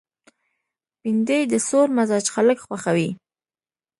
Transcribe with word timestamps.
بېنډۍ 1.01 1.41
د 1.47 1.53
سوړ 1.67 1.87
مزاج 1.97 2.25
خلک 2.35 2.57
خوښوي 2.65 3.09